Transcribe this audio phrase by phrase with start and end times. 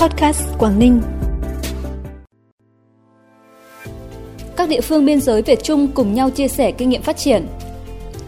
[0.00, 1.00] Podcast Quảng Ninh.
[4.56, 7.46] Các địa phương biên giới Việt Trung cùng nhau chia sẻ kinh nghiệm phát triển.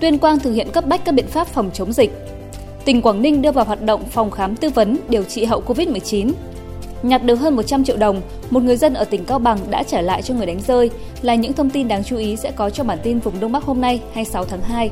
[0.00, 2.10] Tuyên Quang thực hiện cấp bách các biện pháp phòng chống dịch.
[2.84, 6.32] Tỉnh Quảng Ninh đưa vào hoạt động phòng khám tư vấn điều trị hậu Covid-19.
[7.02, 10.00] Nhặt được hơn 100 triệu đồng, một người dân ở tỉnh Cao Bằng đã trả
[10.00, 10.90] lại cho người đánh rơi
[11.22, 13.64] là những thông tin đáng chú ý sẽ có trong bản tin vùng Đông Bắc
[13.64, 14.90] hôm nay 26 tháng 2.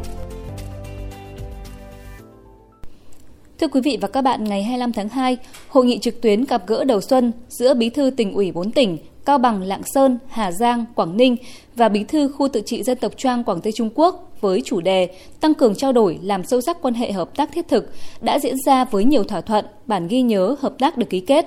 [3.61, 5.37] Thưa quý vị và các bạn, ngày 25 tháng 2,
[5.69, 8.99] hội nghị trực tuyến gặp gỡ đầu xuân giữa Bí thư tỉnh ủy 4 tỉnh
[9.25, 11.37] Cao Bằng, Lạng Sơn, Hà Giang, Quảng Ninh
[11.77, 14.81] và Bí thư khu tự trị dân tộc Trang Quảng Tây Trung Quốc với chủ
[14.81, 15.09] đề
[15.41, 17.91] tăng cường trao đổi làm sâu sắc quan hệ hợp tác thiết thực
[18.21, 21.47] đã diễn ra với nhiều thỏa thuận, bản ghi nhớ hợp tác được ký kết.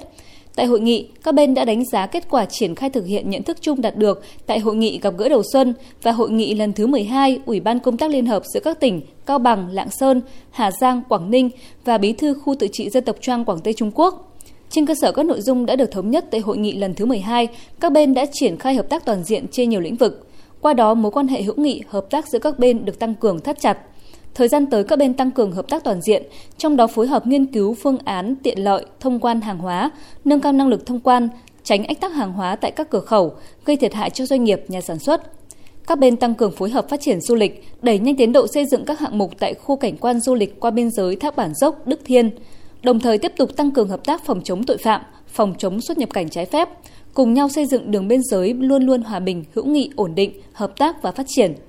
[0.56, 3.44] Tại hội nghị, các bên đã đánh giá kết quả triển khai thực hiện nhận
[3.44, 6.74] thức chung đạt được tại hội nghị gặp gỡ đầu xuân và hội nghị lần
[6.74, 10.22] thứ 12 Ủy ban công tác liên hợp giữa các tỉnh Cao Bằng, Lạng Sơn,
[10.52, 11.50] Hà Giang, Quảng Ninh
[11.86, 14.38] và Bí thư khu tự trị dân tộc Trang Quảng Tây Trung Quốc.
[14.70, 17.06] Trên cơ sở các nội dung đã được thống nhất tại hội nghị lần thứ
[17.06, 17.48] 12,
[17.80, 20.28] các bên đã triển khai hợp tác toàn diện trên nhiều lĩnh vực.
[20.62, 23.40] Qua đó, mối quan hệ hữu nghị, hợp tác giữa các bên được tăng cường
[23.40, 23.78] thắt chặt.
[24.36, 26.24] Thời gian tới các bên tăng cường hợp tác toàn diện,
[26.58, 29.92] trong đó phối hợp nghiên cứu phương án tiện lợi thông quan hàng hóa,
[30.26, 31.30] nâng cao năng lực thông quan,
[31.64, 33.34] tránh ách tắc hàng hóa tại các cửa khẩu,
[33.66, 35.22] gây thiệt hại cho doanh nghiệp, nhà sản xuất.
[35.88, 38.66] Các bên tăng cường phối hợp phát triển du lịch, đẩy nhanh tiến độ xây
[38.66, 41.54] dựng các hạng mục tại khu cảnh quan du lịch qua biên giới Thác Bản
[41.56, 42.32] Dốc, Đức Thiên,
[42.84, 45.98] đồng thời tiếp tục tăng cường hợp tác phòng chống tội phạm, phòng chống xuất
[45.98, 46.70] nhập cảnh trái phép,
[47.14, 50.42] cùng nhau xây dựng đường biên giới luôn luôn hòa bình, hữu nghị, ổn định,
[50.54, 51.54] hợp tác và phát triển–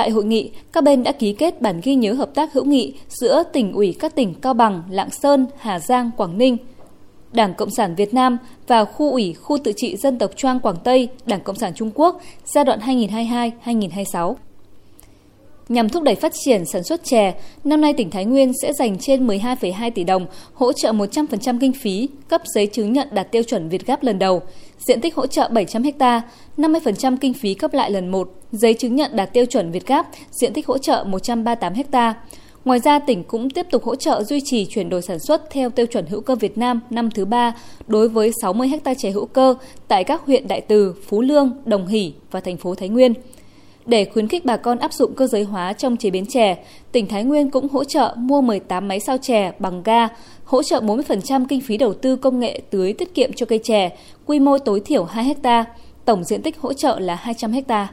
[0.00, 2.94] Tại hội nghị, các bên đã ký kết bản ghi nhớ hợp tác hữu nghị
[3.08, 6.56] giữa tỉnh ủy các tỉnh Cao Bằng, Lạng Sơn, Hà Giang, Quảng Ninh,
[7.32, 10.76] Đảng Cộng sản Việt Nam và khu ủy khu tự trị dân tộc Choang Quảng
[10.84, 14.34] Tây, Đảng Cộng sản Trung Quốc giai đoạn 2022-2026.
[15.68, 17.34] Nhằm thúc đẩy phát triển sản xuất chè,
[17.64, 21.72] năm nay tỉnh Thái Nguyên sẽ dành trên 12,2 tỷ đồng hỗ trợ 100% kinh
[21.72, 24.42] phí cấp giấy chứng nhận đạt tiêu chuẩn Việt Gáp lần đầu,
[24.86, 26.22] diện tích hỗ trợ 700 ha,
[26.56, 30.06] 50% kinh phí cấp lại lần 1, giấy chứng nhận đạt tiêu chuẩn Việt Gáp,
[30.30, 32.14] diện tích hỗ trợ 138 ha.
[32.64, 35.70] Ngoài ra, tỉnh cũng tiếp tục hỗ trợ duy trì chuyển đổi sản xuất theo
[35.70, 37.54] tiêu chuẩn hữu cơ Việt Nam năm thứ ba
[37.86, 39.54] đối với 60 ha chè hữu cơ
[39.88, 43.14] tại các huyện Đại Từ, Phú Lương, Đồng Hỷ và thành phố Thái Nguyên.
[43.86, 47.06] Để khuyến khích bà con áp dụng cơ giới hóa trong chế biến chè, tỉnh
[47.06, 50.08] Thái Nguyên cũng hỗ trợ mua 18 máy sao chè bằng ga,
[50.44, 53.96] hỗ trợ 40% kinh phí đầu tư công nghệ tưới tiết kiệm cho cây chè,
[54.26, 55.64] quy mô tối thiểu 2 ha,
[56.04, 57.88] tổng diện tích hỗ trợ là 200 ha.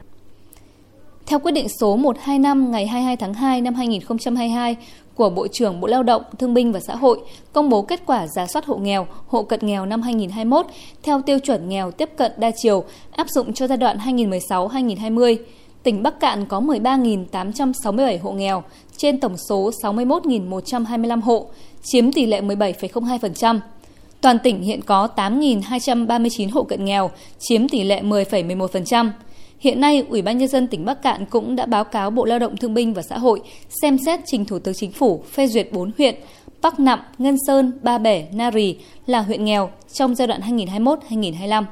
[1.26, 4.76] Theo quyết định số 125 ngày 22 tháng 2 năm 2022
[5.14, 7.20] của Bộ trưởng Bộ Lao động, Thương binh và Xã hội
[7.52, 10.66] công bố kết quả giả soát hộ nghèo, hộ cận nghèo năm 2021
[11.02, 15.36] theo tiêu chuẩn nghèo tiếp cận đa chiều áp dụng cho giai đoạn 2016-2020
[15.88, 18.62] tỉnh Bắc Cạn có 13.867 hộ nghèo
[18.96, 21.46] trên tổng số 61.125 hộ,
[21.82, 23.60] chiếm tỷ lệ 17,02%.
[24.20, 29.10] Toàn tỉnh hiện có 8.239 hộ cận nghèo, chiếm tỷ lệ 10,11%.
[29.58, 32.38] Hiện nay, Ủy ban Nhân dân tỉnh Bắc Cạn cũng đã báo cáo Bộ Lao
[32.38, 33.40] động Thương binh và Xã hội
[33.82, 36.14] xem xét trình Thủ tướng Chính phủ phê duyệt 4 huyện
[36.62, 41.64] Bắc Nậm, Ngân Sơn, Ba Bể, Na Rì là huyện nghèo trong giai đoạn 2021-2025.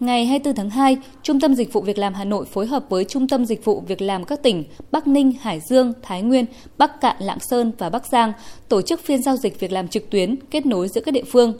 [0.00, 3.04] Ngày 24 tháng 2, Trung tâm Dịch vụ Việc làm Hà Nội phối hợp với
[3.04, 6.44] Trung tâm Dịch vụ Việc làm các tỉnh Bắc Ninh, Hải Dương, Thái Nguyên,
[6.78, 8.32] Bắc Cạn, Lạng Sơn và Bắc Giang
[8.68, 11.52] tổ chức phiên giao dịch việc làm trực tuyến kết nối giữa các địa phương.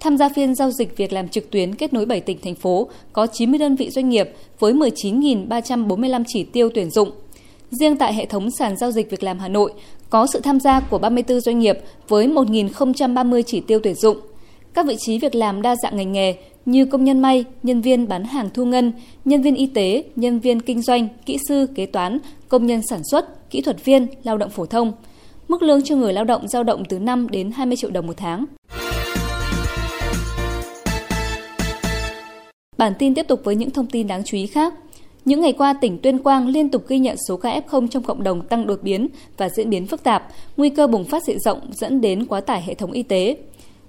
[0.00, 2.88] Tham gia phiên giao dịch việc làm trực tuyến kết nối 7 tỉnh thành phố
[3.12, 7.10] có 90 đơn vị doanh nghiệp với 19.345 chỉ tiêu tuyển dụng.
[7.70, 9.72] Riêng tại hệ thống sàn giao dịch việc làm Hà Nội
[10.10, 11.78] có sự tham gia của 34 doanh nghiệp
[12.08, 14.18] với 1.030 chỉ tiêu tuyển dụng.
[14.78, 16.34] Các vị trí việc làm đa dạng ngành nghề
[16.66, 18.92] như công nhân may, nhân viên bán hàng thu ngân,
[19.24, 22.18] nhân viên y tế, nhân viên kinh doanh, kỹ sư, kế toán,
[22.48, 24.92] công nhân sản xuất, kỹ thuật viên, lao động phổ thông.
[25.48, 28.16] Mức lương cho người lao động dao động từ 5 đến 20 triệu đồng một
[28.16, 28.44] tháng.
[32.78, 34.74] Bản tin tiếp tục với những thông tin đáng chú ý khác.
[35.24, 38.22] Những ngày qua, tỉnh Tuyên Quang liên tục ghi nhận số ca F0 trong cộng
[38.22, 41.60] đồng tăng đột biến và diễn biến phức tạp, nguy cơ bùng phát diện rộng
[41.72, 43.36] dẫn đến quá tải hệ thống y tế.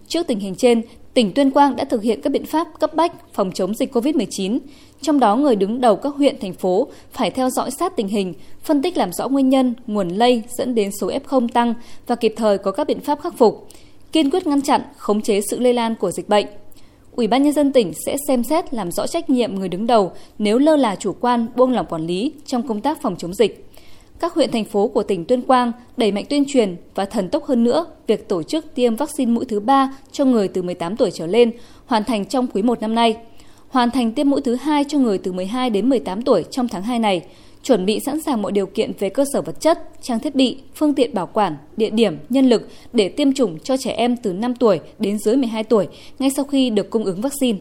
[0.09, 0.81] Trước tình hình trên,
[1.13, 4.59] tỉnh Tuyên Quang đã thực hiện các biện pháp cấp bách phòng chống dịch COVID-19,
[5.01, 8.33] trong đó người đứng đầu các huyện, thành phố phải theo dõi sát tình hình,
[8.63, 11.73] phân tích làm rõ nguyên nhân, nguồn lây dẫn đến số F0 tăng
[12.07, 13.67] và kịp thời có các biện pháp khắc phục,
[14.11, 16.45] kiên quyết ngăn chặn, khống chế sự lây lan của dịch bệnh.
[17.15, 20.11] Ủy ban nhân dân tỉnh sẽ xem xét làm rõ trách nhiệm người đứng đầu
[20.37, 23.68] nếu lơ là chủ quan, buông lỏng quản lý trong công tác phòng chống dịch
[24.19, 27.45] các huyện thành phố của tỉnh Tuyên Quang đẩy mạnh tuyên truyền và thần tốc
[27.45, 31.11] hơn nữa việc tổ chức tiêm vaccine mũi thứ ba cho người từ 18 tuổi
[31.11, 31.51] trở lên,
[31.85, 33.15] hoàn thành trong quý 1 năm nay.
[33.69, 36.83] Hoàn thành tiêm mũi thứ hai cho người từ 12 đến 18 tuổi trong tháng
[36.83, 37.21] 2 này,
[37.63, 40.57] chuẩn bị sẵn sàng mọi điều kiện về cơ sở vật chất, trang thiết bị,
[40.75, 44.33] phương tiện bảo quản, địa điểm, nhân lực để tiêm chủng cho trẻ em từ
[44.33, 45.87] 5 tuổi đến dưới 12 tuổi
[46.19, 47.59] ngay sau khi được cung ứng vaccine.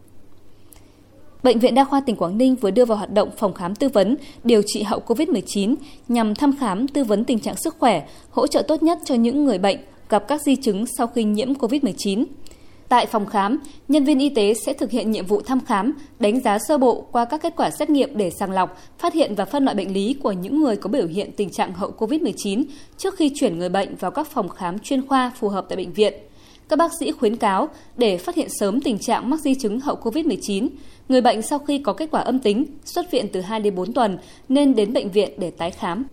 [1.43, 3.89] Bệnh viện Đa khoa tỉnh Quảng Ninh vừa đưa vào hoạt động phòng khám tư
[3.89, 5.75] vấn, điều trị hậu COVID-19
[6.07, 9.45] nhằm thăm khám tư vấn tình trạng sức khỏe, hỗ trợ tốt nhất cho những
[9.45, 9.77] người bệnh
[10.09, 12.25] gặp các di chứng sau khi nhiễm COVID-19.
[12.89, 16.39] Tại phòng khám, nhân viên y tế sẽ thực hiện nhiệm vụ thăm khám, đánh
[16.39, 19.45] giá sơ bộ qua các kết quả xét nghiệm để sàng lọc, phát hiện và
[19.45, 22.63] phân loại bệnh lý của những người có biểu hiện tình trạng hậu COVID-19
[22.97, 25.93] trước khi chuyển người bệnh vào các phòng khám chuyên khoa phù hợp tại bệnh
[25.93, 26.13] viện.
[26.69, 29.95] Các bác sĩ khuyến cáo để phát hiện sớm tình trạng mắc di chứng hậu
[29.95, 30.67] COVID-19,
[31.09, 33.93] người bệnh sau khi có kết quả âm tính, xuất viện từ 2 đến 4
[33.93, 34.17] tuần
[34.49, 36.05] nên đến bệnh viện để tái khám.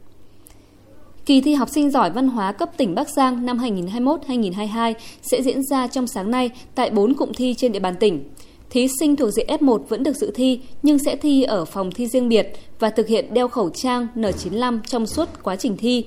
[1.27, 5.63] Kỳ thi học sinh giỏi văn hóa cấp tỉnh Bắc Giang năm 2021-2022 sẽ diễn
[5.63, 8.25] ra trong sáng nay tại 4 cụm thi trên địa bàn tỉnh.
[8.71, 12.07] Thí sinh thuộc diện F1 vẫn được dự thi nhưng sẽ thi ở phòng thi
[12.07, 16.05] riêng biệt và thực hiện đeo khẩu trang N95 trong suốt quá trình thi.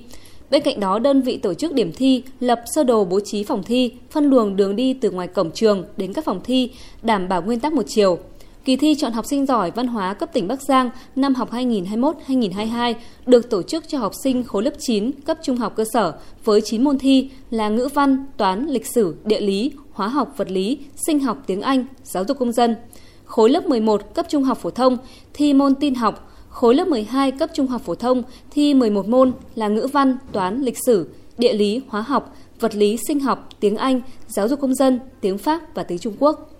[0.50, 3.62] Bên cạnh đó, đơn vị tổ chức điểm thi lập sơ đồ bố trí phòng
[3.62, 6.70] thi, phân luồng đường đi từ ngoài cổng trường đến các phòng thi,
[7.02, 8.18] đảm bảo nguyên tắc một chiều.
[8.64, 12.94] Kỳ thi chọn học sinh giỏi văn hóa cấp tỉnh Bắc Giang năm học 2021-2022
[13.26, 16.12] được tổ chức cho học sinh khối lớp 9 cấp trung học cơ sở
[16.44, 20.50] với 9 môn thi là ngữ văn, toán, lịch sử, địa lý, hóa học, vật
[20.50, 22.76] lý, sinh học, tiếng Anh, giáo dục công dân.
[23.24, 24.96] Khối lớp 11 cấp trung học phổ thông
[25.32, 29.32] thi môn tin học, khối lớp 12 cấp trung học phổ thông thi 11 môn
[29.54, 31.08] là ngữ văn, toán, lịch sử,
[31.38, 35.38] địa lý, hóa học, vật lý, sinh học, tiếng Anh, giáo dục công dân, tiếng
[35.38, 36.50] Pháp và tiếng Trung Quốc.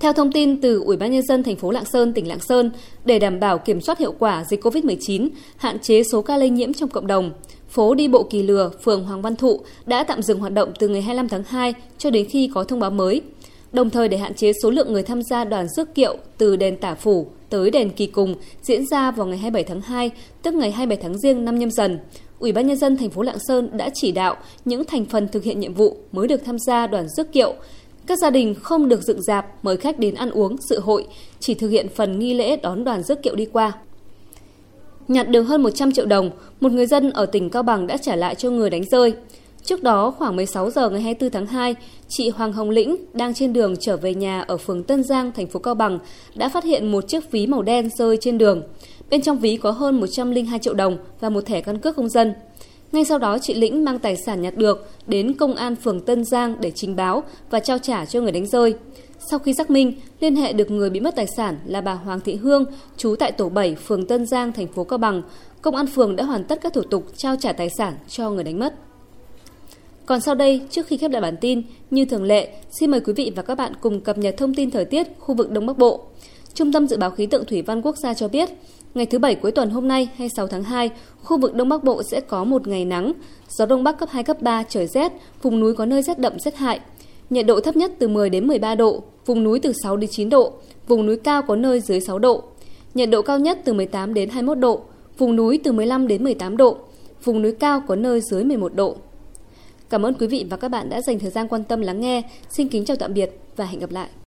[0.00, 2.70] Theo thông tin từ Ủy ban nhân dân thành phố Lạng Sơn, tỉnh Lạng Sơn,
[3.04, 6.74] để đảm bảo kiểm soát hiệu quả dịch COVID-19, hạn chế số ca lây nhiễm
[6.74, 7.32] trong cộng đồng,
[7.68, 10.88] phố đi bộ Kỳ Lừa, phường Hoàng Văn Thụ đã tạm dừng hoạt động từ
[10.88, 13.22] ngày 25 tháng 2 cho đến khi có thông báo mới.
[13.72, 16.76] Đồng thời để hạn chế số lượng người tham gia đoàn rước kiệu từ đền
[16.76, 20.10] Tả Phủ tới đền Kỳ Cùng diễn ra vào ngày 27 tháng 2,
[20.42, 21.98] tức ngày 27 tháng Giêng năm nhâm dần.
[22.38, 25.44] Ủy ban nhân dân thành phố Lạng Sơn đã chỉ đạo những thành phần thực
[25.44, 27.54] hiện nhiệm vụ mới được tham gia đoàn rước kiệu
[28.06, 31.06] các gia đình không được dựng dạp mời khách đến ăn uống, sự hội,
[31.40, 33.72] chỉ thực hiện phần nghi lễ đón đoàn rước kiệu đi qua.
[35.08, 38.16] Nhặt được hơn 100 triệu đồng, một người dân ở tỉnh Cao Bằng đã trả
[38.16, 39.14] lại cho người đánh rơi.
[39.64, 41.74] Trước đó, khoảng 16 giờ ngày 24 tháng 2,
[42.08, 45.46] chị Hoàng Hồng Lĩnh đang trên đường trở về nhà ở phường Tân Giang, thành
[45.46, 45.98] phố Cao Bằng
[46.34, 48.62] đã phát hiện một chiếc ví màu đen rơi trên đường.
[49.10, 52.34] Bên trong ví có hơn 102 triệu đồng và một thẻ căn cước công dân.
[52.92, 56.24] Ngay sau đó chị Lĩnh mang tài sản nhặt được đến công an phường Tân
[56.24, 58.74] Giang để trình báo và trao trả cho người đánh rơi.
[59.30, 62.20] Sau khi xác minh, liên hệ được người bị mất tài sản là bà Hoàng
[62.20, 62.64] Thị Hương,
[62.96, 65.22] trú tại tổ 7, phường Tân Giang, thành phố Cao Bằng.
[65.62, 68.44] Công an phường đã hoàn tất các thủ tục trao trả tài sản cho người
[68.44, 68.74] đánh mất.
[70.06, 73.12] Còn sau đây, trước khi khép lại bản tin, như thường lệ, xin mời quý
[73.12, 75.78] vị và các bạn cùng cập nhật thông tin thời tiết khu vực Đông Bắc
[75.78, 76.00] Bộ.
[76.54, 78.48] Trung tâm Dự báo Khí tượng Thủy văn Quốc gia cho biết,
[78.94, 80.90] ngày thứ Bảy cuối tuần hôm nay 26 tháng 2,
[81.22, 83.12] khu vực Đông Bắc Bộ sẽ có một ngày nắng,
[83.48, 85.12] gió Đông Bắc cấp 2, cấp 3, trời rét,
[85.42, 86.80] vùng núi có nơi rét đậm rét hại.
[87.30, 90.30] Nhiệt độ thấp nhất từ 10 đến 13 độ, vùng núi từ 6 đến 9
[90.30, 90.52] độ,
[90.88, 92.42] vùng núi cao có nơi dưới 6 độ.
[92.94, 94.80] Nhiệt độ cao nhất từ 18 đến 21 độ,
[95.18, 96.76] vùng núi từ 15 đến 18 độ,
[97.24, 98.96] vùng núi cao có nơi dưới 11 độ.
[99.92, 102.22] Cảm ơn quý vị và các bạn đã dành thời gian quan tâm lắng nghe.
[102.50, 104.08] Xin kính chào tạm biệt và hẹn gặp lại.